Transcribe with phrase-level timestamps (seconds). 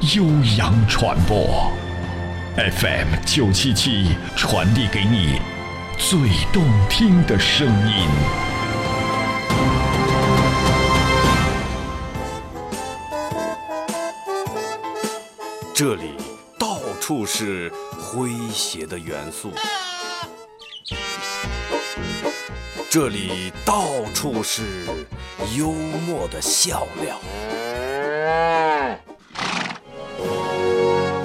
[0.00, 0.24] 悠
[0.56, 1.70] 扬传播
[2.56, 5.38] ，FM 九七七传递给你
[5.98, 6.18] 最
[6.54, 8.08] 动听的声音。
[15.74, 16.14] 这里
[16.58, 17.70] 到处是
[18.00, 19.52] 诙谐的元素，
[22.88, 24.62] 这里到处是
[25.54, 27.20] 幽默的笑料。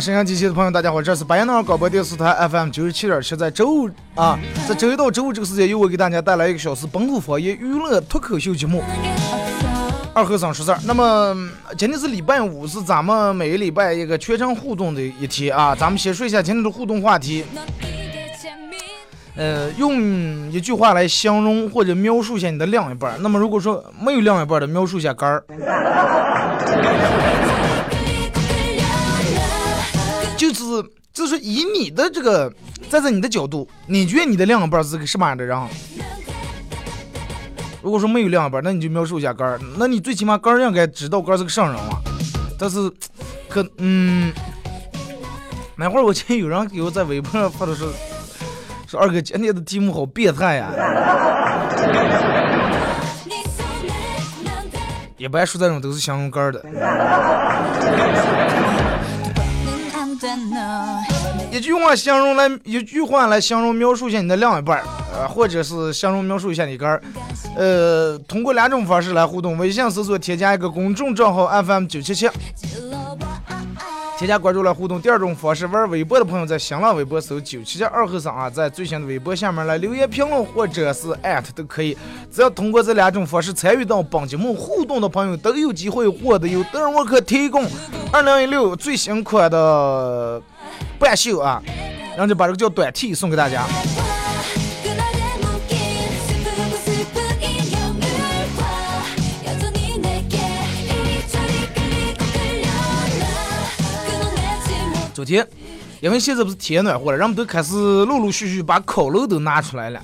[0.00, 8.82] 沈阳机器的朋友，大家好，这是白彦淖尔广播电视台 FM 九十七点七，在周五啊，在周一到周五这个时间，由我给大家带来一个小时本土方言娱乐脱口秀节目。
[10.14, 11.36] 二和尚说事，那么
[11.76, 15.74] 今天是礼拜五，是咱们每个礼拜一个全程互动的一天啊。
[15.74, 17.44] 咱们先说一下今天的互动话题，
[19.36, 23.12] 呃，用一句话来形容或者描述一下你的另一半。
[23.20, 25.44] 那么如果说没有另一半的，描述一下杆儿。
[31.12, 32.52] 就是以你的这个
[32.88, 35.58] 站在你的角度，你觉得你的另一半是个什么样的人？
[37.82, 39.58] 如果说没有另一半，那你就描述一下杆儿。
[39.76, 42.00] 那你最起码杆儿应该知道杆儿是个啥人啊。
[42.58, 42.90] 但是
[43.48, 44.32] 可嗯，
[45.76, 47.84] 那会儿我见有人给我在微博上发的是，
[48.86, 50.70] 说二哥今天的题目好变态呀。
[55.16, 56.62] 一般说这种都是形容杆儿的。
[61.50, 64.82] 一句话形容来，一句话来形容描述一下你的另一半，
[65.14, 67.02] 呃，或者是形容描述一下你个儿，
[67.56, 72.28] 呃，通过两种方式来互动：微信搜索添加一个公众账号 FM 九七七，
[74.20, 81.96] 添加关注来互动；第二种方式，玩微博的朋友在新浪微博搜九七七二后生啊，在最新的微博下面来留言评论或者是艾特都可以。
[82.30, 87.66] 只要通过这两种方式参与到本节目互动的朋友，都有机会获得由德尔沃克提供
[88.12, 90.42] 二零一六最新款的。
[90.98, 91.62] 半袖啊，
[92.10, 93.64] 然后就把这个叫短 T 送给大家。
[105.20, 105.46] 昨天，
[106.00, 110.00] 因为现在不是天暖和了，人们都开始陆陆续续把烤肉都拿出来了。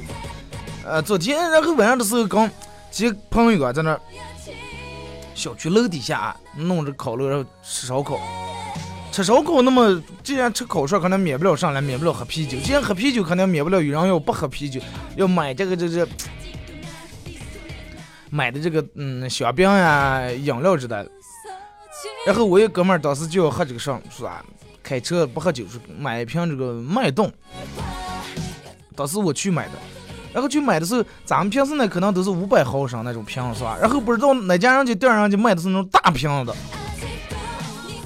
[0.84, 2.50] 呃，昨天然后晚上的时候，刚
[2.90, 3.98] 几个朋友啊在那
[5.34, 8.20] 小区楼底下弄着烤肉，然后吃烧烤。
[9.10, 12.58] 吃烧烤，那么既然吃烤串，可能免不了上来，免不了喝啤酒。
[12.58, 14.78] 既然喝啤酒，肯定免不了有人要不喝啤酒，
[15.16, 16.06] 要买这个这这
[18.28, 21.10] 买的这个嗯香槟呀、饮料之类的。
[22.26, 24.44] 然后我一哥们儿当时就要喝这个上，说啊，
[24.86, 27.32] 开车不喝酒，是买一瓶这个脉动。
[28.94, 29.72] 当时我去买的，
[30.32, 33.76] 然后去买的时候，咱们平时呢可能都是五百毫升那种瓶，是吧？
[33.80, 36.54] 然后不知道哪家人家店上就卖的是那种大瓶的。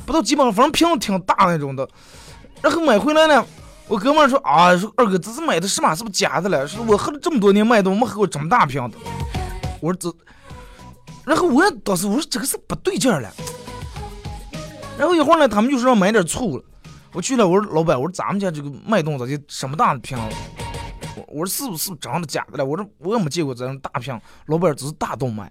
[0.07, 1.87] 不到几百，反正瓶子挺大那种的，
[2.63, 3.45] 然后买回来呢，
[3.87, 5.95] 我哥们说啊，说二哥这是买的什么？
[5.95, 6.67] 是不是假的了？
[6.67, 8.97] 说我喝了这么多年脉动没喝过这么大瓶的。
[9.81, 10.13] 我说这，
[11.27, 13.31] 然后我当时我说这个是不对劲了。
[14.99, 16.65] 然后一会儿呢，他们就说要买点醋了。
[17.13, 20.17] 我去了，我说老板，我说咱们家这个脉动咋就什么大的瓶？
[21.17, 22.65] 我我说是不是真的假的了？
[22.65, 24.17] 我说我也没见过这种大瓶。
[24.47, 25.51] 老板这是大动脉。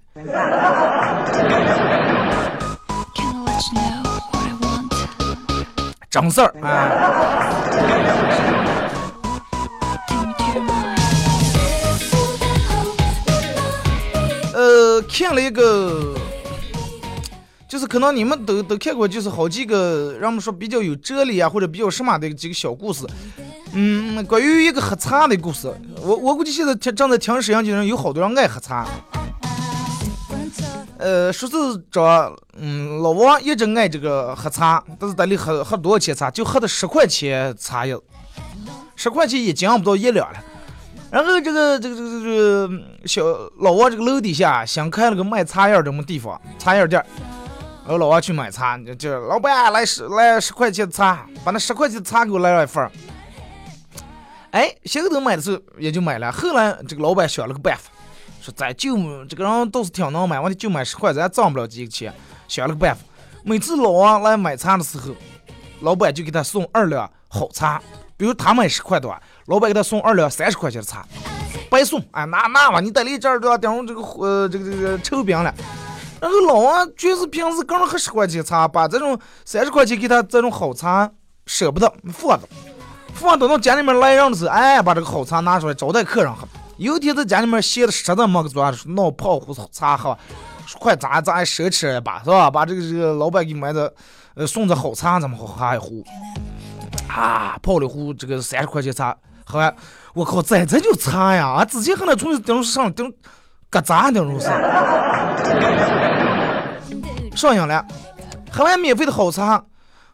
[6.09, 6.89] 整事儿啊！
[14.53, 16.15] 呃，看了一个，
[17.69, 23.06] 就是可能你们都都看过，就是好几个让我们说比较有哲理啊，或者比较什么的几个小故事。
[23.74, 25.71] 嗯，关于一个喝茶的故事，
[26.01, 28.88] 我我估计现在听正在听摄像机的人有好多人爱喝茶。
[30.98, 31.56] 呃，说是
[31.92, 36.31] 找，嗯，老王一直爱这个喝茶，但是得里喝喝多少钱茶？
[36.31, 37.95] 就喝的十块钱茶叶，
[38.95, 40.44] 十块钱一斤不到一两了。
[41.12, 42.69] 然后这个这个这个这个
[43.06, 43.24] 小
[43.60, 47.06] 老王这个楼底下新开了个卖茶叶这么地方，茶叶店。
[47.89, 52.88] 然后老王去买茶，就老板来十来十块钱的茶，把那十块钱的茶给我来了一份。
[54.51, 57.89] 哎，先头买的时候也就买了，后来这个老板想了个办法。
[58.41, 58.95] 说咱就
[59.25, 62.13] 这个人倒是挺能买，我就买十块，咱挣不了几个钱。
[62.47, 63.01] 想了个办法，
[63.44, 65.15] 每次老王来买茶的时候，
[65.81, 67.81] 老板就给他送二两好茶。
[68.15, 71.03] 比如他买十块多，老板给他送二两三十块钱的茶，
[71.71, 72.00] 白送。
[72.12, 75.51] 哎，那那吧，你在里这儿都要顶这个呃这个这个臭饼了。
[76.21, 81.10] 然后老王就是平时刚喝十块钱茶，把这种三十块钱给他这种好茶
[81.45, 82.48] 舍不得放着，
[83.13, 86.48] 放等到家里面来人的时候，哎，把这个好茶拿出来招待客人喝。
[86.77, 90.18] 有一天在家里面闲的实在没个做，闹泡壶茶喝，
[90.66, 92.50] 说快咱咱奢侈一把是吧？
[92.50, 93.94] 把这个这个老板给买的，
[94.36, 96.04] 呃，送的好茶，咱们喝一壶。
[97.07, 99.15] 啊，泡了壶这个三十块钱茶，
[99.45, 99.75] 喝完，
[100.13, 101.48] 我靠，这这就茶呀！
[101.48, 103.12] 啊，之前喝那从顶上顶，
[103.71, 104.48] 疙瘩顶都是。
[107.36, 107.86] 上瘾了，
[108.51, 109.63] 喝完免费的好茶，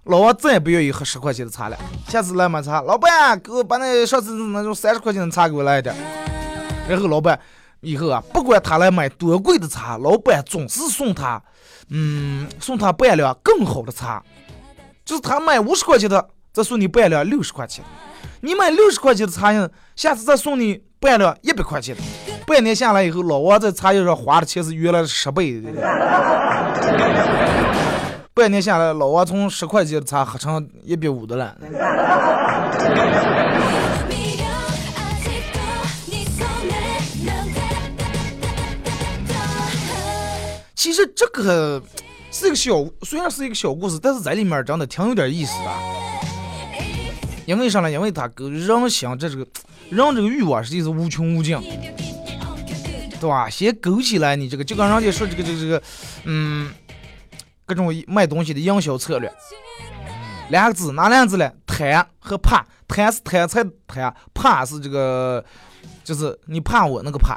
[0.04, 1.78] 老王再也不愿意喝十块钱的茶了。
[2.08, 5.96] 下次来买茶，老板给我把那上次那种三十块钱的茶给我来一点。
[6.88, 7.40] 然后老板
[7.82, 11.42] 以后啊，不管他来买多贵的茶，老板总是送他，
[11.90, 14.22] 嗯，送他半两更好的茶。
[15.04, 17.84] 就是他买五十块钱的，再送你半两六十块钱；
[18.42, 22.02] 你买六十块钱的茶叶，下次再送你半两一百块钱的。
[22.48, 25.70] 半年下来以后，老王在茶叶上花的钱是原来的十倍的。
[28.34, 31.56] 半年下来，老王从十块钱的茶喝成一百五的了。
[40.74, 41.80] 其实这个
[42.32, 46.05] 是一个小，虽然是一个小故事，但是在里面真的挺有点意思的。
[47.46, 47.92] 因为啥呢？
[47.92, 49.46] 因为他跟人想这这个
[49.90, 51.58] 人这个欲望实际是无穷无尽，
[53.20, 53.50] 对吧？
[53.50, 55.82] 先勾起来你这个，就跟人家说这个这个这个，
[56.26, 56.72] 嗯，
[57.66, 59.32] 各种卖东西的营销策略，
[60.50, 61.52] 两个字哪两个字呢？
[61.66, 62.66] 贪和怕。
[62.88, 65.44] 贪是贪财贪，怕是这个，
[66.04, 67.36] 就是你怕我那个怕。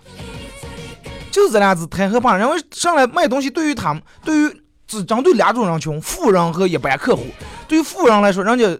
[1.30, 2.36] 就这俩字，贪和怕。
[2.36, 7.24] 认为上来卖东西，对于他们，对于只针对两种人群：富人和一般客户。
[7.66, 8.78] 对于富人来说，人家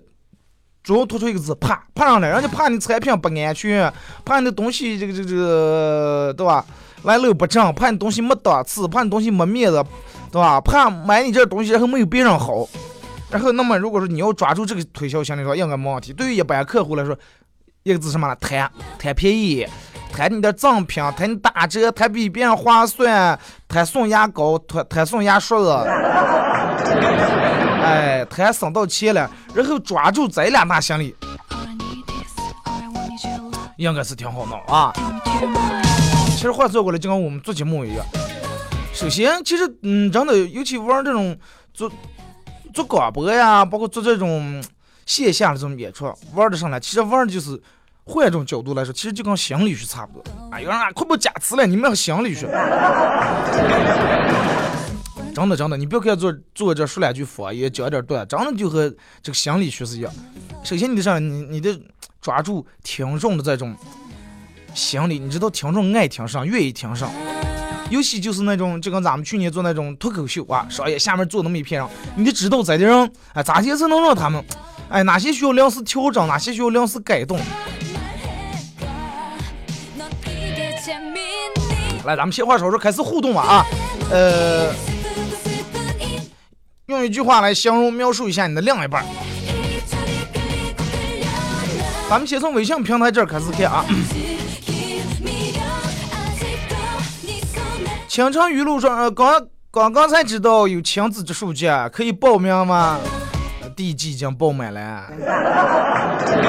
[0.88, 3.92] 主要突出一个字怕，怕上来，人家 怕你产品不安全，
[4.24, 6.64] 怕你的东西这个这个这个，对吧？
[7.02, 9.84] 来路不正，怕你东西没档次，怕你东西没面子，
[10.32, 10.58] 对吧？
[10.62, 12.66] 怕买你这东西然后没有别人好。
[13.30, 16.14] 然后，那么如果说你要抓住这个推销心理的话，应该没问题。
[16.14, 17.14] 对于一般客户来说，
[17.82, 18.34] 一个字什么呢？
[18.40, 18.66] 贪，
[18.98, 19.68] 贪便宜。
[20.10, 23.38] 贪你的赠品，贪你打折，贪比别人划算，
[23.68, 25.66] 贪送牙膏，贪贪送牙刷子，
[27.88, 31.14] 哎，他还省到钱了，然后抓住咱俩那心理，
[33.76, 34.92] 应该是挺好弄啊。
[36.36, 38.04] 其实话说过来，就跟我们做节目一样，
[38.92, 41.36] 首先，其实嗯，真的，尤其玩这种
[41.72, 41.90] 做
[42.74, 44.62] 做广播呀，包括做这种
[45.06, 47.60] 线下的这种演出，玩的上来，其实玩的就是。
[48.10, 50.24] 换一种角度来说，其实就跟心理学差不多。
[50.50, 52.46] 哎，有人啊，快不加词了，你们心理学。
[55.38, 58.92] 真的真的，你不要看坐坐这说两句佛，也讲点段，真的就和
[59.22, 60.12] 这个心理学是一样。
[60.64, 61.80] 首先你得上，你你得
[62.20, 63.72] 抓住听众的这种
[64.74, 67.08] 心理，你知道听众爱听啥，愿意听啥。
[67.88, 74.44] 尤其就是那种，就跟咱们去年做那种脱口秀啊，商业下面做那么一片人，你得知道这的人，哎，咋些才能让他们，
[74.88, 77.38] 哎，哪些需要临时调整，哪些需要临时改动。
[82.04, 83.66] 来，咱们闲话少说，开始互动吧啊！
[84.10, 84.72] 呃，
[86.88, 89.04] 用一句话来形容描述一下你的另一半。
[92.08, 93.84] 咱们先从微信平台这儿开始看啊。
[98.08, 102.98] 清晨雨露说，刚刚刚才知道有亲子植树节，可以报名吗？
[103.76, 105.04] 第一季已经爆满了。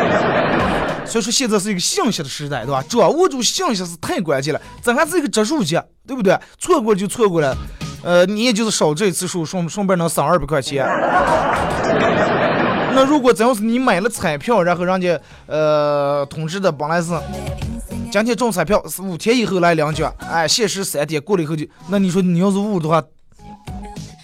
[1.05, 2.81] 所以说现在是一个信息的时代，对吧？
[2.87, 4.61] 掌握住信息是太关键了。
[4.81, 6.39] 咱还是一个植树节，对不对？
[6.57, 7.53] 错过就错过了，
[8.01, 10.85] 呃，你也就是少这一次数，顺顺便能省二百块钱。
[12.93, 17.11] 那如果真要是你买了彩票，然后人家呃通知的本来是
[18.11, 23.03] 今天中彩票，五天以后来领奖，哎，限时三天，过了以后就，那你说你要是误的话，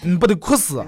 [0.02, 0.84] 你不得哭死？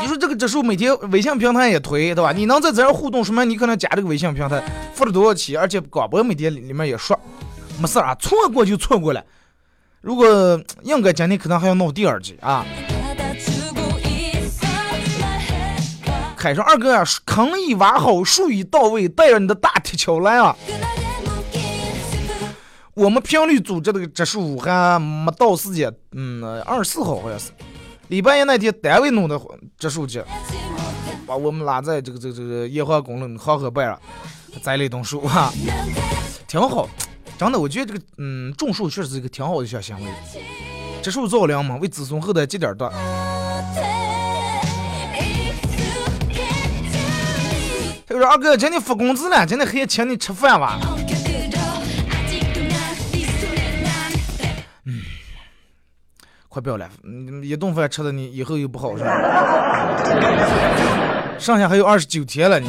[0.00, 2.32] 你说这个指数每天微信平台也推，对吧？
[2.32, 4.62] 你能在这儿互动，说明你可能加这个微信平台
[4.94, 7.18] 付了多少钱，而且广播每天里面也说，
[7.78, 9.24] 没事啊，错过就错过了。
[10.00, 10.26] 如果
[10.82, 12.64] 应该今天可能还要闹第二季啊。
[16.36, 20.56] 凯上二哥啊，坑已挖好，树已到位，带着你的大铁锹来啊！
[22.94, 27.50] 我们频率组织的植树还没到时间，嗯，二十四号好像是，
[28.06, 29.40] 礼拜一那天单位弄的
[29.78, 30.24] 植树节，
[31.26, 34.00] 把我们拉在这个这个这个沿河公路好好办了，
[34.62, 35.52] 栽了一栋树啊，
[36.46, 36.88] 挺好，
[37.38, 40.10] 真的，我觉得这个嗯种树确实是一个挺好的小行为，
[41.00, 42.92] 植树造林嘛，为子孙后代积点德。
[48.06, 50.80] 他说：“二哥，今天发工资了，今天可以请你吃饭吧？”
[54.84, 55.02] 嗯，
[56.48, 56.90] 快不要了，
[57.44, 59.10] 一顿饭吃的你以后又不好是吧？
[61.38, 62.68] 剩下还有二十九天了，你。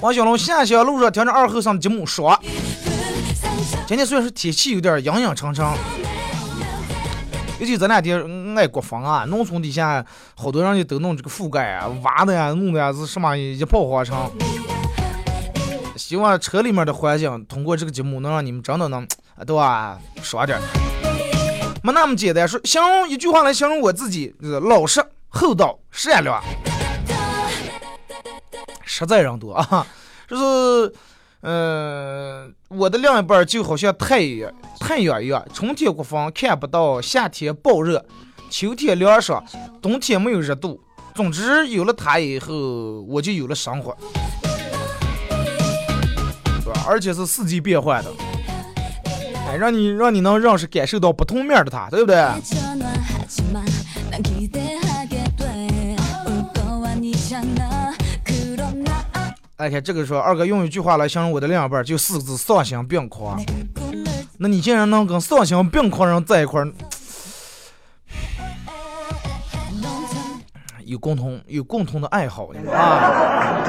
[0.00, 2.38] 王小龙下乡路上听着二后生的节目说
[3.84, 5.66] ：“今天虽然是天气有点阴阴沉沉。”
[7.58, 10.04] 尤其这两天爱国风啊，农村底下
[10.36, 14.30] 好多人也都弄这个覆盖啊，挖的呀，弄的呀是什么一炮而成。
[15.96, 19.04] 希望车里面的环境通过这个节目能让你们真的能，
[19.44, 19.98] 对吧？
[20.22, 20.60] 爽点。
[21.82, 26.40] 没那么简单，说形容一句话来形容我自己，就是老实、厚道、善良，
[28.98, 29.86] 实在人多啊，
[30.28, 30.92] 就是。
[31.40, 38.04] 嗯，我的另一半就好像太阳，太阳一样，春天刮风看不到，夏天暴热，
[38.50, 39.40] 秋天凉爽，
[39.80, 40.80] 冬天没有热度。
[41.14, 43.96] 总之，有了他以后，我就有了生活，
[46.60, 46.82] 是吧？
[46.88, 48.10] 而且是四季变换的，
[49.48, 52.16] 哎，让你让你能认识、感受到不同面的他，对不对？
[59.58, 63.42] 哎，看这个说，二哥用一句话来形容我的另一半，就四个字：丧心病狂。
[64.36, 66.72] 那你竟然能跟丧心病狂人在一块儿，
[70.84, 73.64] 有共同有共同的爱好啊？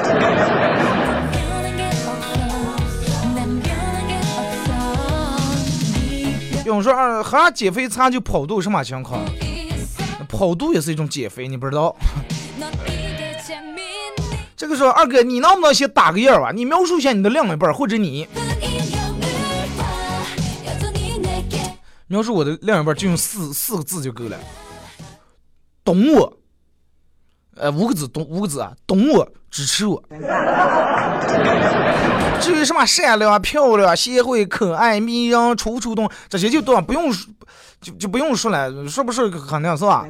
[6.64, 9.20] 有人说二喝减肥餐就跑肚，什么情况？
[10.28, 11.96] 跑肚也是一种减肥，你不知道？
[14.60, 16.52] 这个时候，二哥，你能不能先打个样儿吧？
[16.54, 18.28] 你描述一下你的另一半，或者你
[22.08, 24.36] 描述我的另一半，就用四四个字就够了。
[25.82, 26.36] 懂我，
[27.56, 30.04] 呃，五个字，懂五个字啊，懂我，支持我。
[32.38, 37.10] 至于什么善良、漂亮、贤惠、可爱、迷人、楚楚动，这些就都不用
[37.80, 40.04] 就就不用说了，说不说肯定是吧？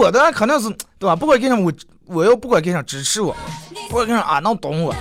[0.00, 1.14] 就是以我的肯定是对吧？
[1.14, 1.72] 不管干啥，我
[2.06, 3.36] 我要不管干啥支持我，
[3.88, 4.94] 不管干啥啊能懂我。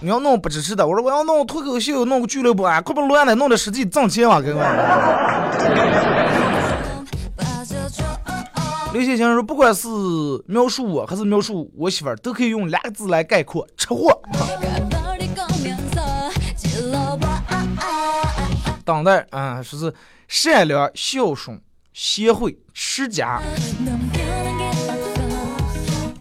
[0.00, 4.62] 你要弄不支持的，我说我要弄脱口秀，弄个俱乐部啊，可不乱了，弄的实际挣钱嘛，哥们。
[8.92, 9.88] 刘先生说，不管是
[10.46, 14.20] 描述我还是描述我媳妇儿，都可以用两个字来概括：吃货。
[18.84, 19.92] 当代啊，说是
[20.28, 21.60] 善良孝顺。
[21.96, 23.40] 协会持家，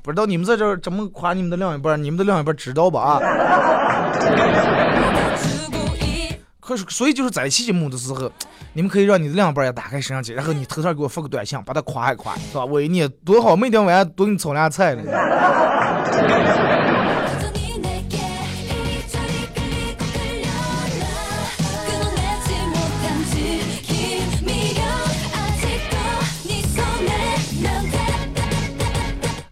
[0.01, 2.01] 不知道你们在这儿怎么夸你们的另一半？
[2.01, 3.01] 你们的另一半知道吧？
[3.01, 3.19] 啊！
[6.61, 8.31] 可是，所以就是在一期节目的时候，
[8.71, 12.63] 你们可以让你的另一半也打开摄像机，然后你头上给我发个短信，把他夸一夸，是吧？
[12.63, 15.03] 为你多好，每天晚上多给你炒俩菜呢。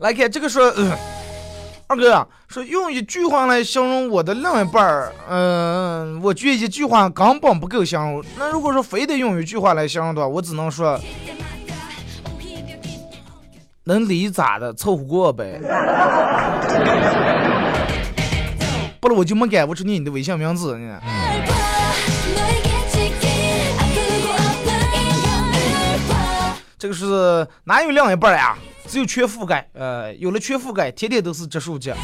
[0.03, 0.65] 来看这个说，
[1.87, 8.21] 二哥说用一句话来形容我的另一半儿，嗯，我觉得一句话根本不够形容。
[8.37, 10.99] 那如果说非得用一句话来形容的话，我只能说，
[13.85, 15.61] 能离咋的，凑合过呗。
[18.99, 20.99] 不然我就没改不出你的微信名字呢。
[26.77, 28.57] 这个是哪有另一半呀？
[28.87, 31.95] 只有全覆盖，呃，有了全覆盖，天天都是植树节。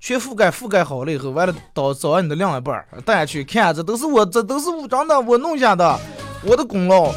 [0.00, 5.98] 全覆盖覆盖好了以后，完了到找你的另一半儿带下去看下，这都是我，这都是武装的，我弄下的，
[6.42, 7.10] 我的功劳。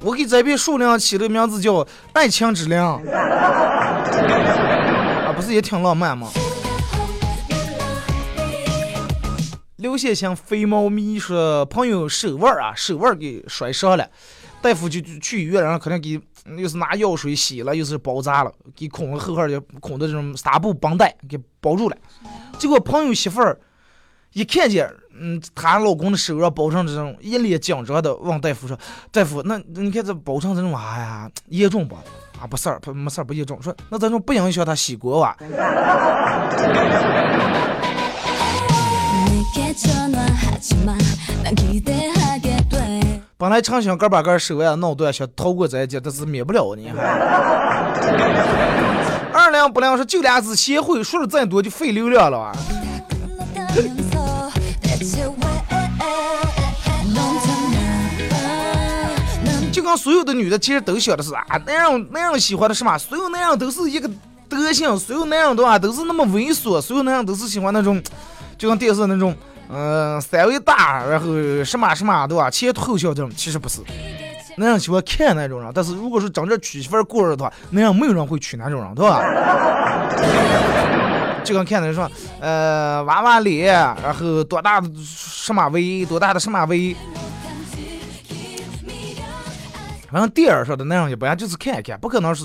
[0.00, 2.98] 我给这片树林起了名字叫爱情之林，啊，
[5.36, 6.28] 不是也挺浪漫吗？
[9.76, 14.08] 刘先生肥猫咪说朋友手腕啊，手腕给摔伤了，
[14.62, 16.20] 大夫就去医院，然后肯定给
[16.62, 21.96] 又是拿药水洗了，又是包扎了，给捆了厚厚的捆的这种纱布绷带给包住了。
[22.58, 23.58] 结果朋友媳妇儿
[24.32, 24.88] 一看见，
[25.18, 28.78] 嗯，她老公的手上包成这种一脸紧张的，问大夫说
[29.10, 31.96] ：“大夫，那你看这包成这种，哎呀，严重不？
[32.40, 33.60] 啊，不事儿，不没事儿，不严重。
[33.60, 35.36] 说那咱说不影响他洗锅哇？”
[43.42, 47.02] 本来常想哥把个手呀弄断，想逃过这一劫，但是免不了你还。
[49.32, 52.52] 二两不两说就俩字贤惠，说了再多就费流量了啊。
[59.72, 62.96] 就跟所有的女的其实都想的是啊，男人男人喜欢的是嘛？
[62.96, 64.08] 所有男人都是一个
[64.48, 68.00] 德行，所有男人都啊都是那么猥琐，所有男人都是喜欢那种，
[68.56, 69.34] 就像电视那种。
[69.74, 71.26] 嗯，三围大，然后
[71.64, 72.50] 什么什么对吧？
[72.50, 73.80] 前凸后翘这种，其实不是，
[74.58, 75.72] 那样喜欢看那种人。
[75.74, 79.22] 但是如果说真正娶媳妇过日子的话，那样没有人会娶那种人，对吧？
[81.42, 86.94] 就跟看那说，呃，娃娃脸，然后多大的什么围，多大的什么围，
[90.10, 92.44] 反正电影说的那样一般，就是看一看，不可能是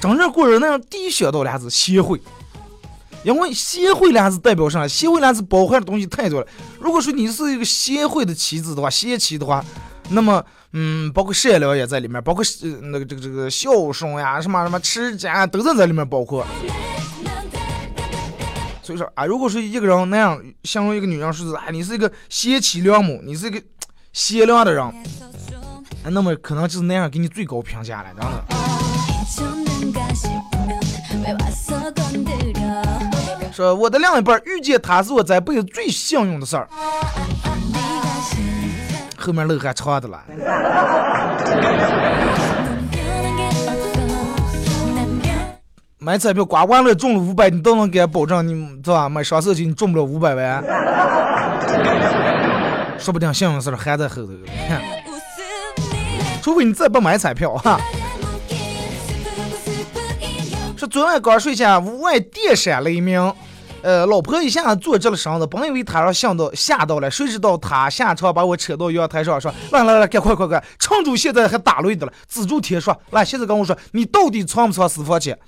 [0.00, 0.80] 真正过日子那样。
[0.88, 2.20] 第一想到的还是贤惠。
[3.24, 4.86] 因为贤惠俩字代表啥？
[4.86, 6.46] 贤惠俩字包含的东西太多了。
[6.78, 9.64] 如果说你是一个贤惠的妻子的话，贤妻的话，
[10.10, 12.44] 那么，嗯，包括善良也在里面，包括
[12.82, 16.46] 那个这个这个孝顺呀，什么什么持家都在这里面包括。
[18.82, 23.60] 所以说啊，如果说一个人那样形容一个女人，说是哎，你是一个贤妻良母，你是一个
[24.12, 24.94] 贤良的人，
[26.04, 28.44] 那么可能就是那样给你最高评价了，真的。
[33.56, 36.68] 说我的另一半遇见他是我这辈子最幸运的事儿，
[39.16, 40.22] 后面路还长的了。
[45.96, 48.52] 买彩票刮刮乐中了五百，你都能给保证你
[48.84, 49.08] 是吧？
[49.08, 50.62] 买双色球你中不了五百万，
[52.98, 54.32] 说不定幸运事儿还在后头。
[56.42, 57.80] 除非你再不买彩票哈。
[60.76, 63.32] 说昨晚刚睡下，屋外电闪雷鸣。
[63.86, 75.38] 呃，老婆一下坐直了身子，本以为他要吓到吓到了，谁知道他下场把我扯到阳台上，说：“来来来，赶快快快，趁住现在还打雷的了，止住天说，来，现在跟我说，你到底藏不藏私房钱？”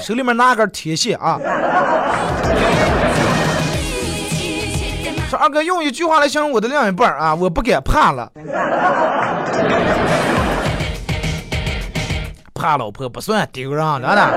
[0.00, 1.38] 手里面拿根铁线啊！
[5.28, 8.32] 说二哥用一句话来形容我的另一半啊，我不敢怕了。
[12.62, 14.22] 怕老婆不算丢人，真的。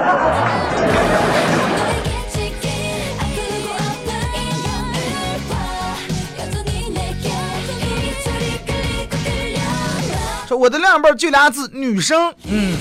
[10.47, 12.75] 说我的另一半就俩字，女生，嗯，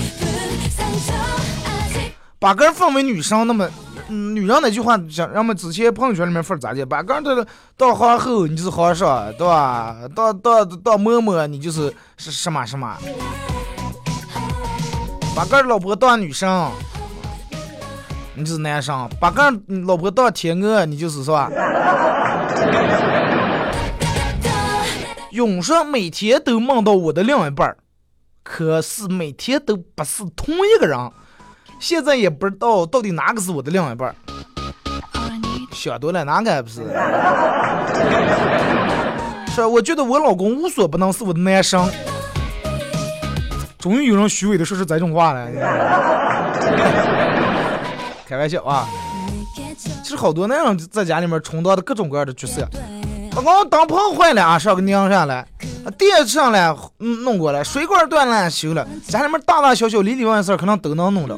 [2.39, 3.69] 把个人分为女生，那么，
[4.07, 6.83] 嗯，女人那句话，像人们之前朋友圈里面发咋的？
[6.87, 7.35] 把个人到
[7.77, 9.95] 到皇后，你就是皇上，对吧？
[10.15, 12.97] 到到到嬷嬷，你就是是什么什么？
[15.35, 16.71] 把个老婆当女生，
[18.35, 19.51] 你是男生；把个
[19.85, 21.51] 老婆当天鹅，你就是是吧？
[25.31, 27.75] 永说每天都梦到我的另一半
[28.43, 30.97] 可是每天都不是同一个人。
[31.81, 34.15] 现在也不知道到底哪个是我的另一半
[35.73, 36.81] 想多了，哪个不是？
[39.53, 41.85] 说我觉得我老公无所不能，是我的男生。
[43.85, 45.45] 终于有人虚伪的说出这种话了，
[48.27, 48.89] 开玩笑啊！
[50.01, 52.67] 其实好多男人在家里面充当的各种各样的角色。
[53.31, 55.45] 刚刚灯泡坏了啊，上个拧上来；
[55.99, 58.87] 电上来，嗯，弄过来；水管断了修了。
[59.07, 61.37] 家里面大大小小里里外事可能都能弄了。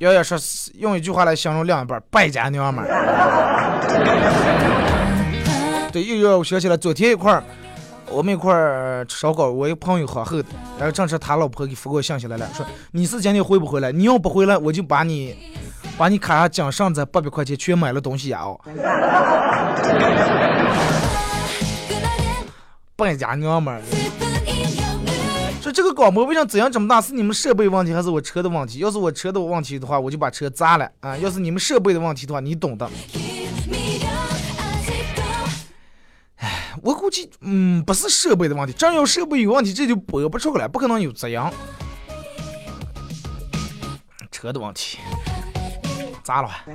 [0.00, 0.36] 瑶瑶说，
[0.74, 2.90] 用一句话来形容另一半：败家娘们儿。
[5.90, 7.42] 对，又要我想起来昨天一块儿。
[8.10, 13.92] 我们一块儿烧烤，我一朋友好后的，然后正是他老婆给发过信息来了，说你是今天回不回来？
[13.92, 15.36] 你要不回来，我就把你
[15.98, 18.40] 把你卡上奖剩这八百块钱全买了东西呀！
[18.42, 18.58] 哦，
[22.96, 23.82] 败家娘们儿，
[25.60, 27.00] 说这个广播为啥怎样这么大？
[27.00, 28.78] 是你们设备问题还是我车的问题？
[28.78, 31.16] 要是我车的问题的话，我就把车砸了啊！
[31.18, 32.88] 要是你们设备的问题的话，你懂的。
[36.82, 41.52] 我估计，嗯，不是设备的问题，真要设备有问题，这就播不出来，不可能有这样。
[44.30, 44.98] 车的问题，
[46.22, 46.64] 咋了吧。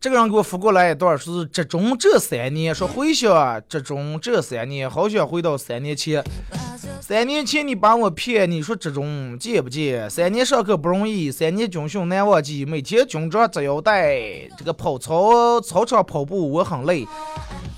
[0.00, 6.24] 这个人给我发过来一段，说是这中这三年，说回想啊，这中这三年，好想回到三年前。
[7.02, 10.08] 三年前你把我骗，你说这种见不见？
[10.08, 12.64] 三年上课不容易，三年军训难忘记。
[12.64, 14.20] 每天军装扎腰带，
[14.56, 17.04] 这个跑操操场跑步我很累。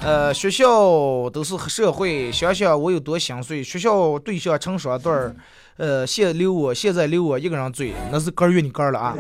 [0.03, 3.65] 呃，学校都是黑社会，想想我有多心碎。
[3.65, 5.35] 学校对象成双对儿，
[5.79, 9.15] 呃，现留我现在留我一个人追，那是哥儿约你哥儿了啊。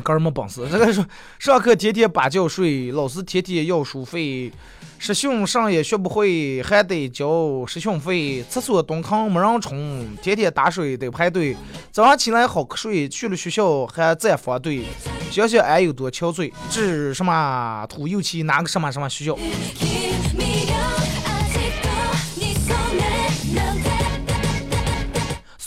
[0.00, 1.04] 哥儿没本事，这个说
[1.38, 4.52] 上课天天把觉睡，老师天天要书费，
[4.98, 8.44] 实训上也学不会，还得交实训费。
[8.48, 11.56] 厕所蹲坑没人冲，天天打水得排队。
[11.90, 14.84] 早上起来好瞌睡，去了学校还站防队。
[15.30, 19.38] 想想俺有多憔悴，这什么土右旗哪个什么什么学校？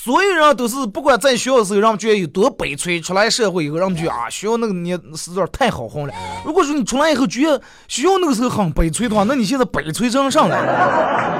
[0.04, 6.14] 所有人都是不管在学校的时候，让们觉得有多悲催；出来社会以后，让们觉得啊，学校那个年时段太好混了。
[6.44, 11.40] 如果说你出来以后觉得学校那个时候很悲催的话，那你现在悲催成上来了。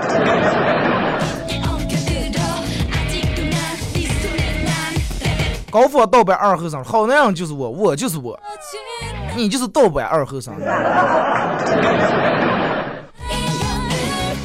[5.70, 8.40] 高仿盗版二后生，好男人就是我，我就是我，
[9.36, 10.56] 你就是盗版二后生。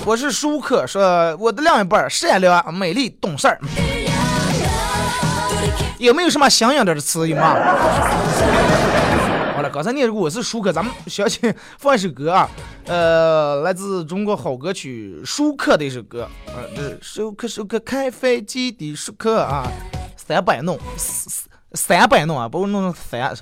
[0.05, 3.61] 我是舒克，说我的另一半善良、美丽、懂事儿。
[5.99, 7.29] 有没有什么相应点的词？
[7.29, 7.55] 有吗？
[9.55, 12.49] 好了，刚才念我是舒克，咱们小心放一首歌啊。
[12.87, 19.67] 呃，来自中国好歌曲舒克的一首歌啊，这舒克舒克开飞机的舒克啊，
[20.17, 20.79] 三百弄，
[21.75, 23.37] 三百弄啊，把我弄成三。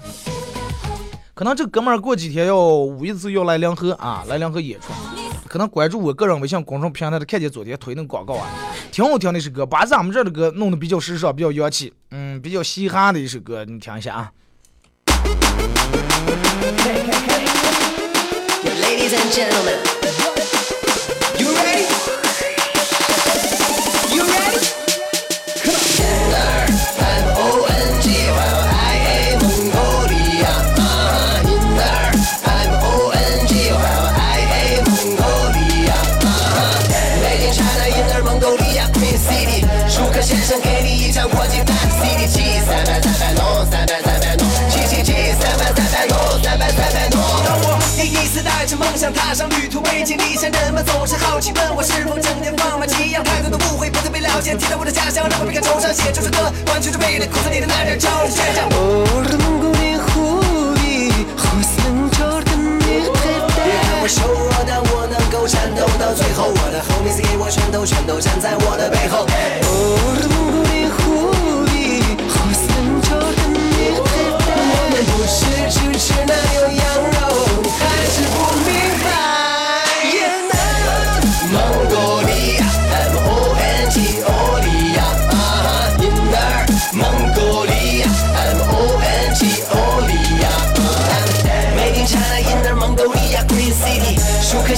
[1.37, 4.87] 可能这哥们儿过几天要五一次要来两河啊，来两河演出。
[5.47, 8.49] 可能关注我个人微信公众平台的，看见昨天推那个广告啊，
[8.91, 14.33] 挺好听的一首歌，把咱们这的歌弄得比较时尚，比较洋气，嗯，比较嘻哈的一首歌，你听一下啊。
[49.13, 54.55] 踏上旅途，未经历险，人们总是好奇问我是否整天放慢旗扬，太多的误会不再被了解。
[54.55, 58.69] 提到我的家乡，让我别看惆怅，写出首歌，完全是为了苦涩里的男人就是倔强。
[63.65, 66.51] 别看我瘦弱，但我能够战斗到最后。
[66.51, 69.27] 我的 homies 给我拳头，全都站在我的背后。
[74.47, 76.71] 我们不是只吃那牛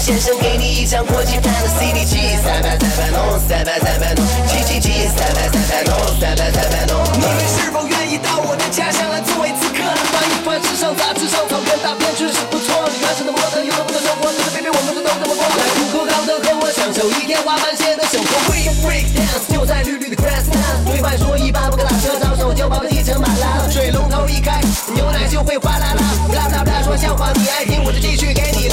[0.09, 6.97] 先生给你一张国际盘的 CD 机，三百三百弄，三百三百弄，七七七，三百三百弄，三百三百弄。
[7.12, 9.85] 你们是否愿意到我的家乡来做一次客？
[9.85, 15.44] 翻一翻时尚杂志上草原大片确实不错，你原始的模特，有了不的生活，随随便便我们这都这么过。
[15.44, 18.33] 来苦口高的和我享受一天花满线的生活。
[18.49, 23.68] We break dance，就在绿绿的 grassland，对外说一般不跟打车招手，就把我提成马拉。
[23.68, 24.57] 水龙头一开，
[24.88, 26.01] 牛奶就会哗啦啦。
[26.25, 28.67] 不啦不啦啦说笑话，你爱听我就继续给你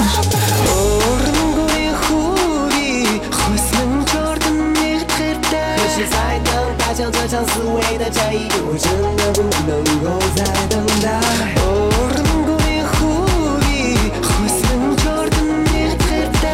[7.35, 11.05] 大象这场思维的战役，我真的不能够再等待。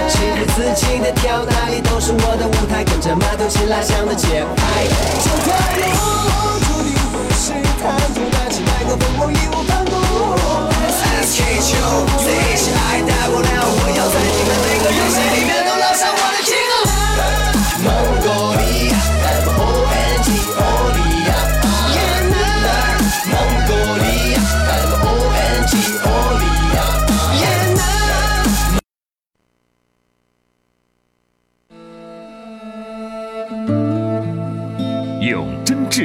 [0.10, 4.88] 情不自禁的跳，哪里都是我的舞台，跟着马头琴拉响的节拍。
[5.22, 5.94] 这段路
[6.66, 7.84] 注定会是坦
[8.16, 9.94] 途，拿起麦克风，我义无反顾。
[11.30, 11.70] 祈求
[12.26, 12.58] 这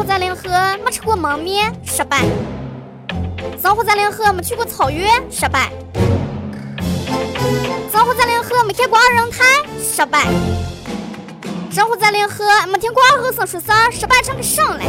[0.00, 0.48] 生活在临河，
[0.82, 2.20] 没吃过焖面，失败；
[3.60, 5.68] 生活在临河，没去过草原，失败；
[7.92, 9.44] 生活在临河，没看过二人台，
[9.78, 10.20] 失败；
[11.70, 14.80] 生活在临河，没听过二后生说事儿，失败成个省了。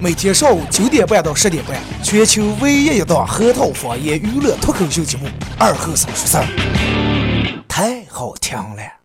[0.00, 5.26] 每天上午九点半到十点半，全球唯一一档核桃方言娱乐脱口秀节目
[5.58, 6.44] 《二后生说事儿》，
[7.68, 9.03] 太好听了。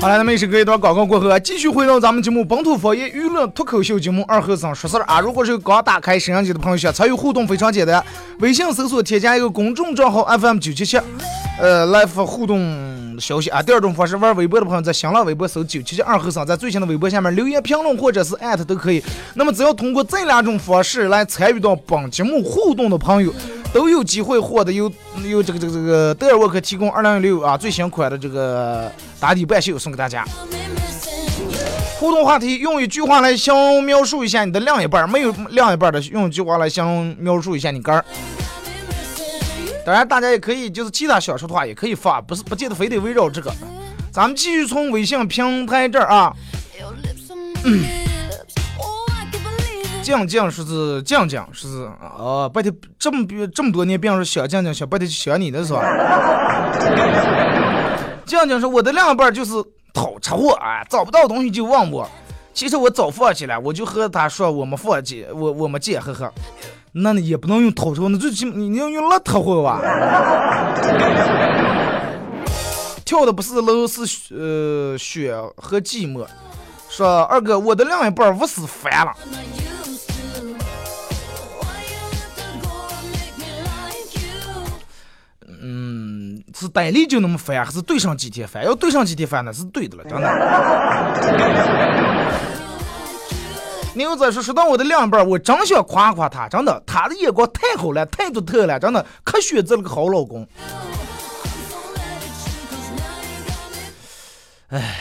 [0.00, 5.20] 好了，那么也是隔一段广告过后啊，继续回到咱们节目本土方言娱乐脱口秀节目《二和尚说事儿》啊。
[5.20, 8.04] 如果是刚打开摄像机的朋友，想参与互动非常简单，
[8.40, 11.00] 微信搜索添加一个公众账号 FM 九七七，
[11.60, 13.62] 呃，来发互动消息啊。
[13.62, 19.02] 第二种方式，玩微博的朋友在新浪微博搜九七七二和尚，在最新的微博下面留言评论或者是艾特都可以。
[19.34, 23.32] 那么只要通过这两种方式来参与到本节目互动的朋友，
[23.74, 24.90] 都有机会获得由
[25.24, 30.24] 由这个这个这个德尔沃克提供二零一六啊最新款的这个打底半袖送给大家。
[31.98, 38.04] 互动话题用一句话来形容描述一下你的另一半，没有另一半的用一句话来形容描述一下你肝儿。
[39.84, 43.52] 当然，大家也可以就是其他想说的话也可以发，不是不见得非得围绕这个。
[44.12, 46.32] 咱们继续从微信平台这儿啊
[46.78, 48.03] ，Your
[50.04, 51.88] 静静说是酱酱说是
[52.18, 55.80] 哦，白天这么比这么多年，别人说小酱酱小白天想你的是吧？
[58.26, 59.52] 酱酱说我的另一半就是
[59.94, 62.06] 讨吃货啊，找不到东西就问我。
[62.52, 66.30] 其实我早放弃了，我就和他说我们放弃，我我们见，呵呵。
[66.92, 69.80] 那你也不能用讨吃货，那最起码你要用邋遢货吧？
[73.06, 76.26] 跳的不是楼，是呃雪和寂寞。
[76.90, 79.14] 说二哥，我的另一半无死烦了。
[86.54, 88.64] 是单立就那么烦，还是对上几天烦？
[88.64, 90.28] 要对上几天烦，那是对的了，真的。
[93.96, 100.44] 牛仔说：“说到我的另一半，我真想夸夸他，真的，他的眼光太好了，态度特了，真的，可选择了个好老公。
[104.68, 104.96] 哎，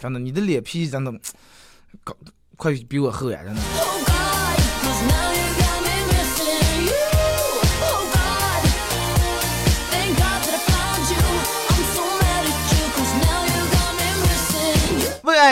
[0.00, 1.12] 真的，你的脸皮真的，
[2.02, 2.14] 高
[2.56, 3.60] 快比我厚呀，真的。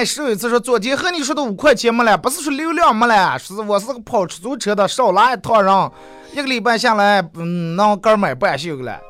[0.05, 5.91] 是有一次说，昨天和你说的五块钱没了，不是说流量没了，是我是个跑出租车的，少拉一趟人，
[6.33, 9.01] 一个礼拜下来，嗯，能哥买半袖了。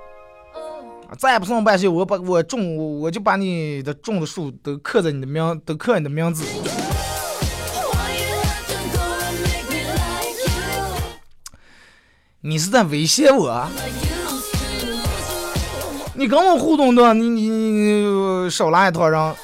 [1.18, 6.44] 再不送半袖，我把我种，我就把你的种的树都刻在你的名，都刻你的名字。
[12.42, 13.66] 你是在威胁我.
[16.14, 19.34] 你跟我互动的，你你你你少拉一趟人。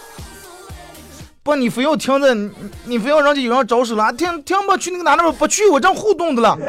[1.46, 2.50] 不，你非要听着，你
[2.86, 6.58] 你非要人家有人招手了，啊听听不去那个哪那边不去，我正互动的了。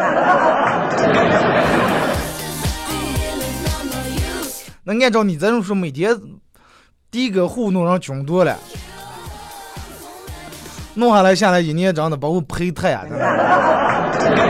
[4.84, 6.16] 那按照你这种说，每天
[7.10, 8.56] 第一个互动人穷多了，
[10.94, 13.04] 弄下来下来一年真的把我赔太啊！
[14.20, 14.46] 真的。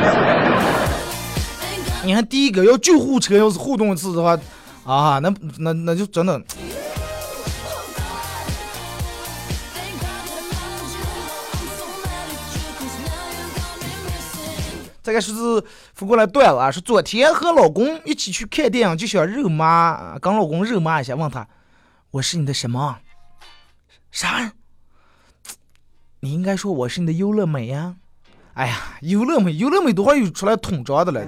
[2.03, 4.37] 你看第一个要救护车，要是互动一次的话，
[4.83, 6.41] 啊，那那那就真的。
[15.07, 15.31] 这个是
[15.93, 21.47] 发过来段子啊，说昨天和老公一起去看电影，就想肉麻，跟老公肉麻一下，问他
[22.11, 22.97] 我是你的什么？
[24.11, 24.51] 啥？
[26.19, 27.95] 你应该说我是你的优乐美呀。
[28.55, 31.21] 哎呀，优乐美，优乐美多少有出来桶装的了。
[31.21, 31.25] I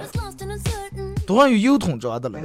[0.00, 2.40] was lost and uncertain, 都上有油桶装的了。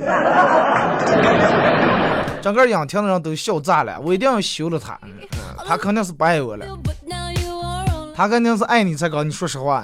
[2.43, 4.99] 整个仰听的人都笑炸了，我一定要休了他，
[5.65, 6.67] 他肯定是不爱我了，
[8.15, 9.84] 他肯定是爱你才搞，你说实话。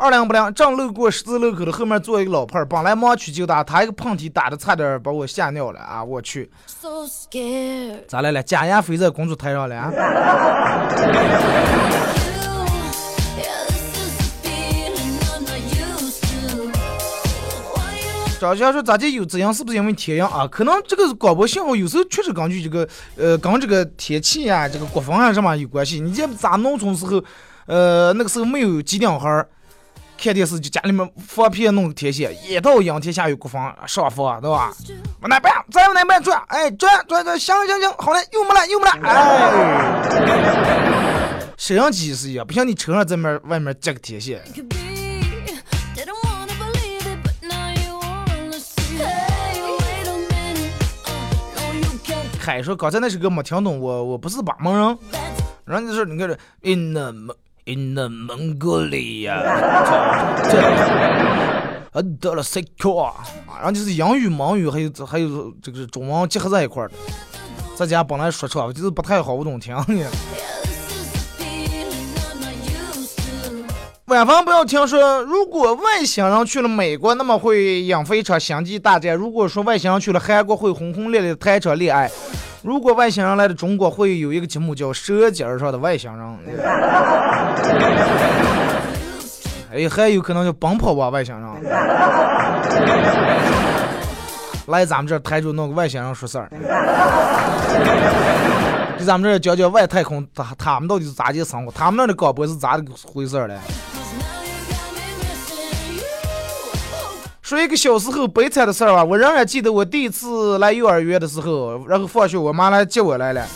[0.00, 6.02] 二两不两，正路过十字路口的后面坐一个老炮儿，本来忙去就大，他一个喷嚏打的差点把我吓尿了啊！
[6.02, 6.48] 我去，
[8.06, 8.40] 咋来了？
[8.40, 9.90] 假牙飞在工作台上了啊！
[18.38, 20.46] 张先说咋这有这样是不是因为天阳啊？
[20.46, 26.00] 可能这个广播信号有时候确实根据这个呃跟这个天气啊、这个国风啊什么有关系。
[26.00, 27.22] 你这咱农村时候，
[27.66, 29.48] 呃那个时候没有机顶盒儿，
[30.16, 34.72] 看电视就家里面放片弄个天线，一到阴天下雨国风上风，对吧？
[35.20, 35.52] 往那边？
[35.70, 36.40] 再往那边转？
[36.48, 39.14] 哎，转转转，行行行，好嘞，又没了又没了，哎。
[41.56, 44.40] 摄像机是一样，不像你车上这面外面接个天线。
[52.48, 54.98] 哎说刚才那首歌没听懂，我我不是巴蒙人。
[55.66, 57.12] 然后就说你看这 in the
[57.66, 59.38] in the Mongolia，
[60.44, 60.58] 这这
[61.92, 63.12] 呃得了 s e c u 啊，
[63.56, 66.94] 然后就是英语、蒙语还有还有这个是中文结合在一块儿的。
[67.76, 69.76] 在家本来说唱就是不太好，我懂听。
[74.08, 82.08] 晚饭不要听说，如果外星人去了美国，那么会引发一场星际大战；如果说外星人去了韩国，会轰轰烈烈地谈一场恋爱；
[82.62, 86.26] 如果外星人来了中国，会有一个节目叫《舌尖上的外星人》。
[89.74, 91.44] 哎，还有可能叫奔跑吧外星人。
[94.68, 96.48] 来咱们这台州弄个外星人说事儿，
[98.98, 103.56] 给咱们这儿讲讲外太空他他们到底是咋的生活，他们那的广播是咋的回事儿嘞？
[107.40, 113.46] 说一个小时候悲惨的事儿吧，我仍然记得我第一次来幼儿园的时候，然后放学我妈来接我来了。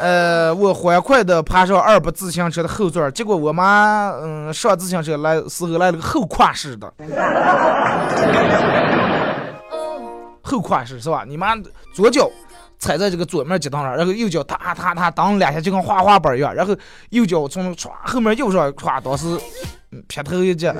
[0.00, 6.92] 呃，我欢快的爬上二八自行车的后座，结果我妈嗯上自行车来时候来了个后跨式的，
[10.42, 11.24] 后跨式是吧？
[11.26, 11.54] 你妈
[11.94, 12.28] 左脚
[12.82, 16.76] 踩在这个左面脚蹬上，然后右脚踏踏踏蹬两下就跟滑滑板一样，然后
[17.10, 19.38] 右脚从唰后面右上唰，当时
[19.92, 20.66] 嗯劈头一击。
[20.66, 20.74] 哎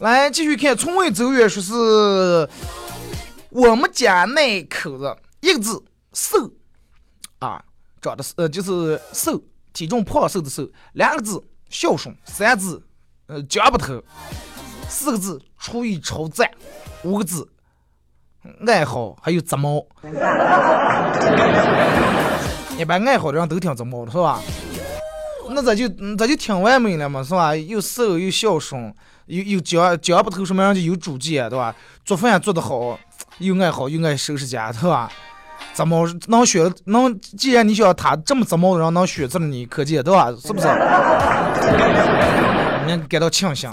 [0.00, 2.48] 来继续看，从未走远，说是
[3.54, 5.84] 我们家那口子一个字
[6.14, 6.50] 瘦
[7.38, 7.62] 啊，
[8.00, 9.38] 长得是呃就是瘦，
[9.74, 12.82] 体重胖瘦的瘦，两个字孝顺，三字
[13.26, 14.02] 呃讲不透，
[14.88, 16.50] 四个字厨艺超赞，
[17.02, 17.46] 五个字
[18.66, 19.86] 爱好还有杂毛。
[22.78, 24.40] 一般爱好的人都挺杂毛的是吧？
[25.50, 25.86] 那咋就
[26.16, 27.54] 咱就挺完美了嘛，是吧？
[27.54, 28.94] 又瘦又孝顺，
[29.26, 31.76] 又又讲讲不透什么样就有主见，对吧？
[32.02, 32.98] 做饭做得好，
[33.38, 35.10] 又爱好又爱收拾家，对吧？
[35.72, 37.18] 怎么能选能？
[37.20, 40.32] 既然你想他这么怎么的人能选择了你，可见对吧？
[40.44, 40.66] 是不是？
[42.84, 43.70] 你感到庆幸。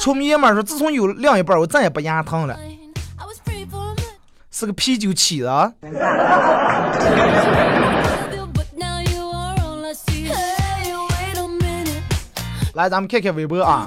[0.00, 2.58] 出爷们说，自从有另一半，我再也不牙疼了。
[4.50, 5.72] 是个啤酒起的。
[12.74, 13.86] 来，咱们看看微博啊。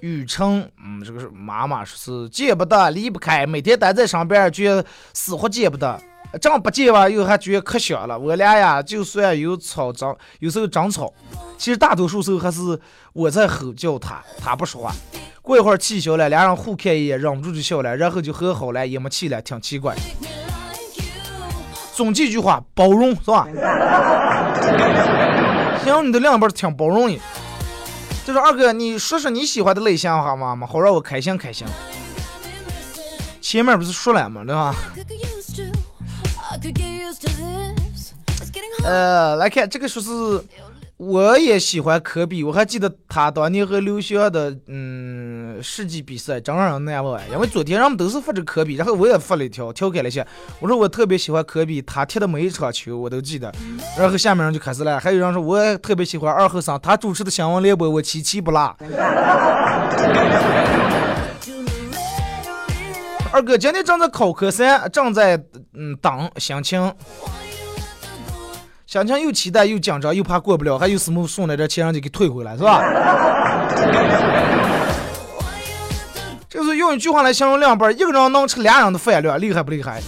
[0.00, 0.68] 雨城
[1.02, 6.00] 嗯，这个是妈妈说是见不得离不开，每天待在身边，觉得死活见不得。
[6.40, 8.18] 正不见吧，又还觉得可想了。
[8.18, 11.12] 我俩呀，就算有吵争，有时候争吵，
[11.58, 12.78] 其实大多数时候还是
[13.12, 14.92] 我在吼叫他，他不说话。
[15.42, 19.94] 过一会儿气消了，俩人互看一眼，忍不住就笑了，然后就和好了，也没气了，挺奇怪。
[21.94, 23.46] 总结一句话，包容是吧？
[25.84, 27.18] 行，你的另一半挺包容的。
[28.24, 30.54] 就说二哥，你说说你喜欢的类型好吗？
[30.54, 31.66] 嘛，好让我开心开心。
[33.40, 34.74] 前面不是说了嘛，对吧？
[38.84, 40.44] 呃，来看这个说是。
[41.04, 47.20] 我也喜欢科比，我还记得他当年和刘翔的嗯世纪比赛，真让人难忘。
[47.28, 50.24] 因为昨天人们都是发着科比，然后我也发了一条，调侃了一下，
[50.60, 53.52] 我说我特别喜欢科比，他踢的每一场球我都记得。
[53.98, 58.76] 然后下面人就开始了，还有人说我也特别喜欢二后生，他主持的新闻联播我期期不落。
[63.32, 65.36] 二哥今天正在考科三，正在
[65.74, 66.94] 嗯等心情，
[68.92, 72.82] 想想又期待又紧张又怕过不了，还有什么送来点钱让你给退回来是吧？
[76.46, 80.02] 这是用一句话来形容两半，一个人能吃俩人的饭量，厉害不厉害？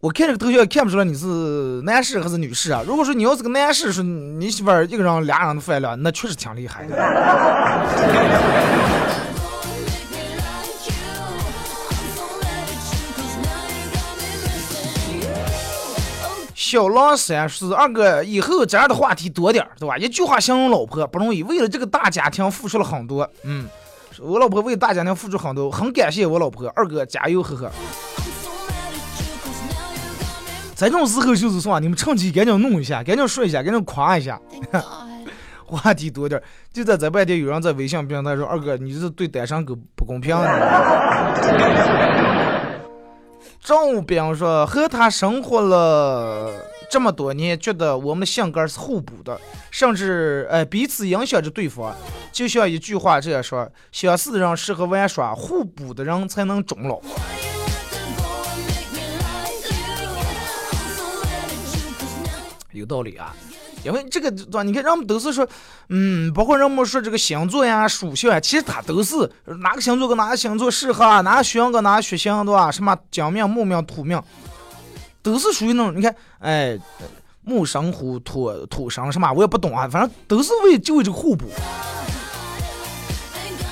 [0.00, 1.26] 我看这个头像看不出来你是
[1.84, 2.82] 男士还是女士啊？
[2.86, 6.96] 如果说你要是个男士，说你媳妇儿一个人俩人的饭量，那确实挺厉害的。
[16.70, 19.98] 小狼三是二哥，以后这样的话题多点儿，对吧？
[19.98, 23.28] 一句话形容老婆不容易，为了这个大家庭付出了很多。
[23.42, 23.66] 嗯，
[24.20, 26.68] 我老婆为大家庭付出很多，很感谢我老婆。
[26.76, 27.68] 二哥加油，呵呵。
[30.76, 34.40] 这种时候就是说，你们趁机赶紧弄一下，赶紧说一下，赶紧夸一下。
[35.66, 40.36] 话题多点儿，就在这半天，有人在微信平台说：“二哥，你这是对单身狗不公平。”
[43.62, 46.52] 赵兵说：“和他生活了
[46.90, 51.94] 这么多年，觉得我们的性格是互补的，甚至呃彼此影响着对方。
[52.32, 57.00] 就像一句话这样说：相似的人适合玩耍，互补的人才能终老。
[62.72, 63.34] 有道理啊。”
[63.84, 64.62] 因为这个对吧？
[64.62, 65.46] 你看，人们都是说，
[65.88, 69.16] 嗯，包括人们说这个星座呀、属相啊，其实它都是
[69.60, 72.70] 哪个星座跟哪个星座适合，哪个血型跟哪个血型，对吧？
[72.70, 74.22] 什么金命、木命、土命，
[75.22, 75.96] 都是属于那种。
[75.96, 76.78] 你看，哎，
[77.42, 79.32] 木生虎，土土生什么？
[79.32, 81.46] 我也不懂啊，反正都是为就为这个互补。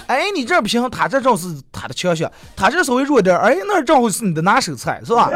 [0.06, 5.30] 哎，你这不行，他这正是他的强项，他这稍微弱点，哎，那正好是你的拿手菜，是吧？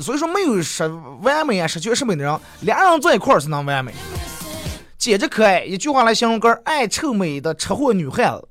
[0.00, 0.88] 所以说没有说
[1.22, 3.92] 完美啊，十全十美的人，俩人在一块儿才能完美。
[4.98, 8.48] 简直可爱，一句话来形容个爱臭美的吃货女汉子。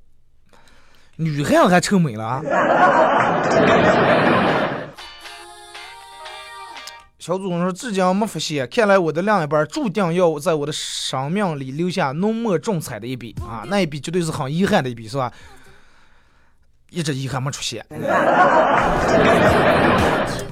[1.16, 2.42] 女汉子还臭美了啊！
[7.20, 13.64] 小祖宗说至今没发现，看来我的另一半注定要在我的生命里留下浓墨重彩的一笔啊！
[13.68, 15.32] 那一笔绝对是很遗憾的一笔，是吧？
[16.94, 17.84] 一直遗憾没出现。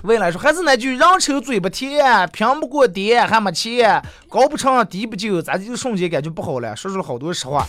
[0.03, 7.67] 未来说还是那句，人丑嘴不甜，拼不过爹还没钱，高不成低不就，咱就瞬间感觉不好了，说出了好多实话。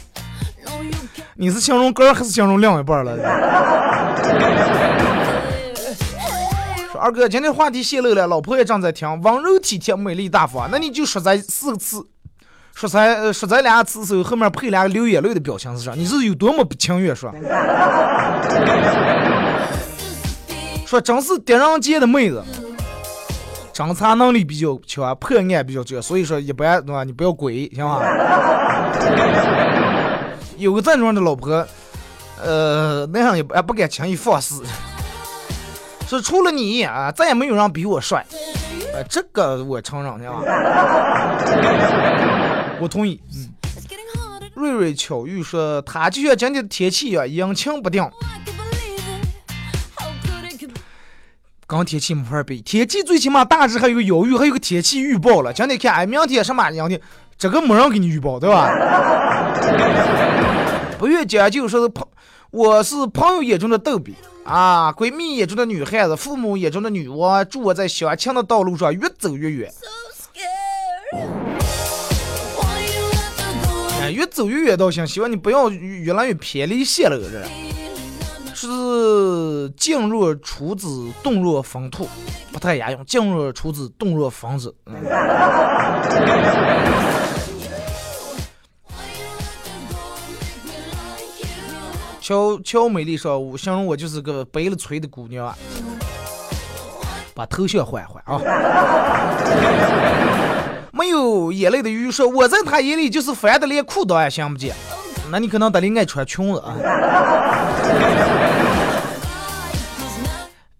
[1.34, 3.16] 你是形容哥还是形容另一半了？
[6.90, 12.06] 说二哥，今天话题泄露了，老婆也正在听，温柔体贴，美丽大方，那你就说咱四个字，
[12.74, 15.92] 说咱说咱俩字时候后面配俩流眼泪的表情是啥？
[15.94, 17.32] 你是有多么不情愿说？
[20.86, 22.44] 说真是狄仁杰的妹子，
[23.72, 27.02] 侦查能力比较强，破案比较准，所以说一般对吧？
[27.04, 28.02] 你不要鬼，行吧？
[30.58, 31.66] 有个这样的老婆，
[32.42, 34.62] 呃，那样也不不敢轻易放肆。
[36.06, 38.22] 说除了你啊，再也没有人比我帅，
[38.92, 40.42] 呃，这个我承认，行吧？
[42.82, 43.20] 我同意。
[43.34, 43.48] 嗯。
[44.54, 48.06] 瑞瑞巧遇说，他就像今天的天气啊，阴晴不定。
[51.66, 55.50] 跟天气没法比，天气最起码大致还有个遥预，还有个天气预报了。
[55.52, 57.00] 今天看，哎，明天什么样的，
[57.38, 58.68] 这个没人给你预报，对吧？
[60.98, 62.06] 不愿讲究，说是朋，
[62.50, 64.14] 我是朋友眼中的逗比
[64.44, 69.72] 啊，闺蜜眼中的女汉子，父母眼中的女王，祝我在相亲的道路上越走越远。
[74.12, 77.42] 越走越远倒行，希望你不要越来越偏离线了，这。
[78.54, 82.08] 是静若处子，动若风兔，
[82.52, 83.04] 不太押韵。
[83.04, 84.72] 静若处子，动若风子。
[84.86, 84.94] 嗯。
[92.20, 95.58] 乔乔美丽说：“我形容我就是个背了锤的姑娘啊。”
[97.34, 98.38] 把头像换换啊！
[100.94, 104.74] 没有眼泪的鱼说：“我在他眼里就是烦的连裤裆也掀不见。”
[105.32, 106.74] 那你可能得里爱穿裙子啊。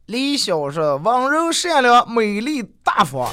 [0.07, 3.31] 李晓说：“温柔善良，美丽大方。”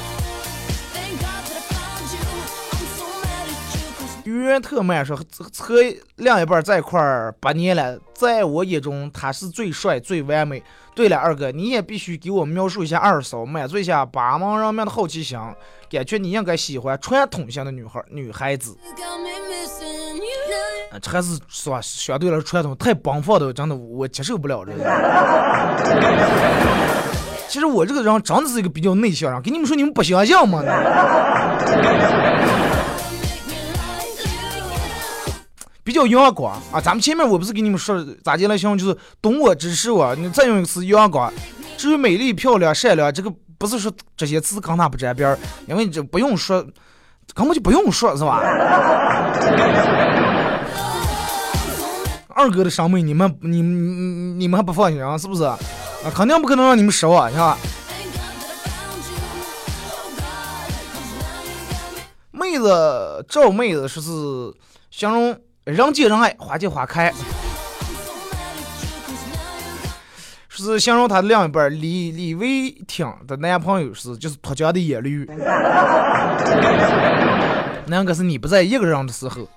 [4.24, 5.18] 约特曼说
[5.58, 5.76] ：“和
[6.16, 10.64] 另一半在一块儿八年了，在我眼中他是最帅、最完美。”
[10.96, 15.38] 对了，二哥，你也必须给我描述一下二嫂，满足一下八万人民的好奇心。
[15.90, 18.78] 感觉你应该喜欢传统型的女孩、女孩子。
[21.02, 21.80] 这还是是吧？
[21.82, 24.84] 相对来说，传统太奔放的，真的我接受不了这个。
[27.48, 30.64] 其实我这个人真的是一个比较内向人，跟你们说，你们不相信吗？
[35.84, 36.82] 比较阳光啊。
[36.82, 41.32] 咱们前面我不是给你们说咋的来形容，就是懂我支持我，你再用一个词阳光。
[41.78, 45.38] 至于美丽、漂亮、善良，这个不是说这些词跟他不沾边儿，
[45.68, 46.66] 因为这不用说，
[47.36, 48.40] 根本就不用说，是吧？
[52.30, 55.18] 二哥的伤妹，你们你你你们还不放心啊？
[55.18, 55.44] 是不是？
[55.44, 55.58] 啊，
[56.16, 57.58] 肯定不可能让你们失望，是吧？
[62.32, 64.10] 妹子赵妹子说是
[64.90, 67.14] 形容人见人爱，花见花开，
[70.64, 75.26] 是形容她的另一半李李维挺的男朋友是就是脱缰的野驴，
[77.88, 79.48] 那个是你不在一个人的时候。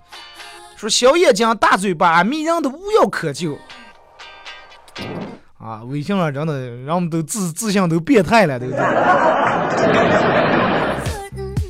[0.77, 3.57] 说小眼睛大嘴巴迷人的无药可救
[5.59, 5.81] 啊！
[5.85, 8.77] 微信上真的，人们都自自信都变态了，都都。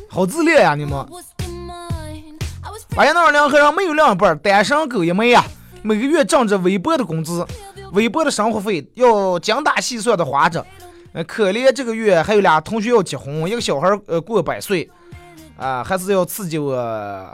[0.09, 1.07] 好自恋呀、你们！
[2.97, 5.45] 发现那两个人没有另一半，单身狗一枚呀，
[5.83, 7.45] 每个月挣着微薄的工资，
[7.93, 10.64] 微薄的生活费要精打细算的花着。
[11.12, 14.91] 呃，可怜这个月还有俩同学要结婚，一个小孩呃过百岁。
[15.59, 16.74] 啊，还是要刺激我，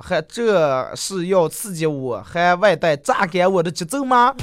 [0.03, 4.35] 还这是要刺激我，还外带榨干我的节奏吗？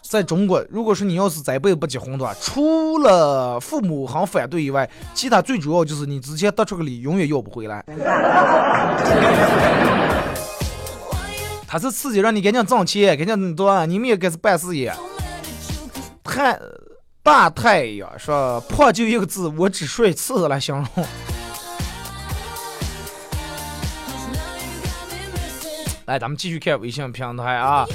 [0.00, 7.84] 在中国，如果说你要是这辈子不结婚的话，除了父母很反对以外，其他最主要就是你之前得出个礼永远要不回来。
[11.70, 14.90] 他是刺激让你赶紧挣钱，赶紧多，你们也该是办事业。
[16.24, 16.58] 太
[17.22, 20.86] 大太阳说胖就一个字，我只说一次来形容。
[26.06, 27.86] 来，咱们继续看微信平台啊。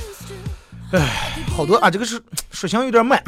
[0.91, 2.21] 哎，好多啊，这个是
[2.51, 3.19] 说相有点慢。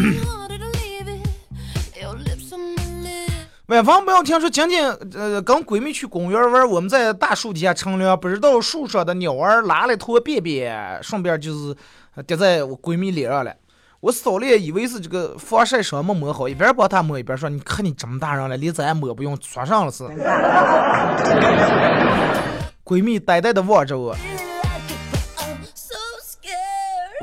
[3.68, 11.76] 晚风不要听说今天呃跟闺蜜去公园玩，我们在大树底下乘凉，不知道树上的鸟儿拉了坨便便，顺便就是
[12.28, 13.52] 滴在我闺蜜脸上了。
[14.02, 20.04] 我扫了，以为是这个防晒霜没抹好，一边帮她抹一边说：“你看你这么大人了，连咱也抹不用，刷上了是。
[22.86, 24.16] ”闺蜜呆呆的望着我，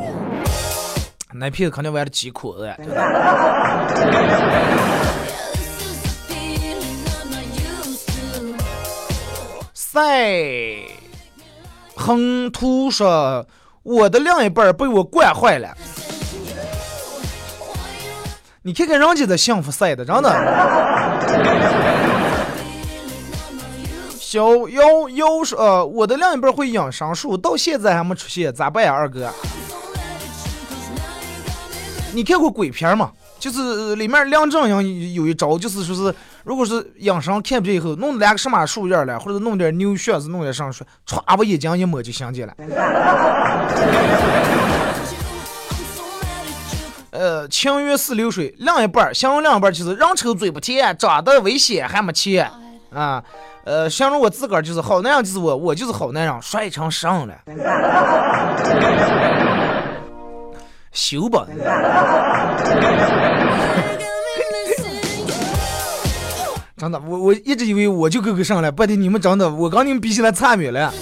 [1.33, 2.69] 那屁肯定玩的鸡裤子
[9.93, 10.75] 在！
[11.95, 13.47] 横图说，
[13.83, 15.77] 我的另一半被我惯坏了。
[18.63, 20.31] 你看看人家的幸福晒的，真的。
[24.19, 24.41] 小
[24.71, 29.31] 妖妖说，呃，我的另一半会养生术，到现在还没出现，咋办呀，二哥？
[32.15, 33.13] 你看过鬼片吗？
[33.43, 36.15] 就是里面梁正英有一招，就是说是，
[36.45, 42.55] 如果是养生看不见以后，弄两个什么树叶了，或者弄点牛血子，弄点上水，歘把眼睛一抹就相见了。
[47.11, 52.49] 呃，情缘似流水，另一半儿形容另一半就是人丑嘴不甜，长得危险还没钱
[52.95, 53.21] 啊。
[53.65, 57.35] 呃，形容我自个儿就是好男人，就是我，我就是好男人，帅成神了。
[60.93, 61.47] 修吧。
[66.77, 70.93] 真的，我我一直以为我就够个上来，不的你们真的，我跟你们比起来差远了。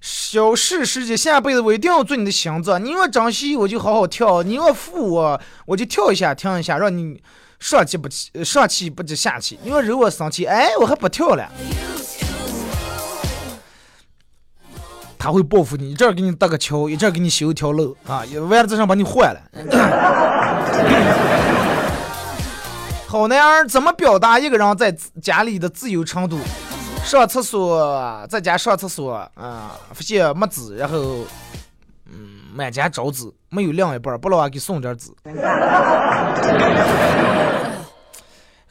[0.00, 2.78] 小事世界，下辈子我一定要做你的祥子。
[2.78, 7.20] 你要珍惜，我就好好跳；你要负我，我就跳一下，停一下，让你
[7.58, 9.58] 上气不气，上气不接下气。
[9.64, 11.50] 你要惹我生气，哎，我还不跳了。
[15.22, 19.40] 他会报复你，一阵儿给你搭个桥，一阵儿给你修一条路啊，完了再上把你换了。
[23.06, 24.90] 好男儿怎么表达一个人在
[25.20, 26.38] 家里的自由程度？
[27.04, 31.18] 上厕所，在家上厕所啊，发现没纸，然后
[32.06, 35.10] 嗯，满家找纸，没有另一半，不老给送点纸。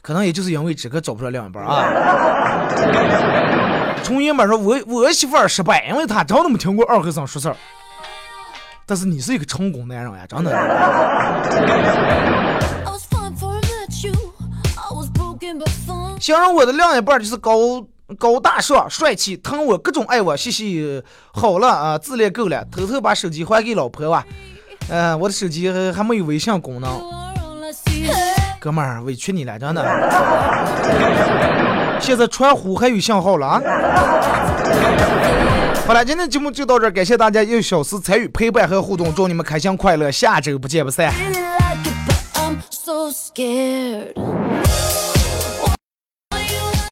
[0.02, 1.84] 可能也就是因为这个找不着另一半啊。
[4.02, 7.56] 重言嘛说，我我媳妇儿失败，因为她真的没听过二和尚说事儿。
[8.86, 10.50] 但是你是一个成功男人呀，真的。
[16.18, 17.84] 形容我的另一半就是高
[18.18, 24.24] 高大上、帅气，疼我各种爱我，嘻嘻，好了啊，自恋够了，偷偷把手机还给老婆吧。
[24.88, 27.00] 嗯、我的手机还还没有微信功能，
[28.58, 29.82] 哥们儿委屈你了，真的。
[32.00, 33.60] 现在传呼还有信号了啊！
[35.86, 41.12] 好了，今天节目就到这儿，感谢大家一个小时参与陪伴和互动，祝你们开心快乐，下周不见不散。